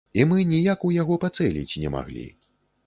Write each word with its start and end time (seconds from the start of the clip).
І 0.19 0.23
мы 0.29 0.37
ніяк 0.53 0.79
ў 0.87 0.91
яго 1.01 1.21
пацэліць 1.27 1.79
не 1.85 1.89
маглі. 1.99 2.27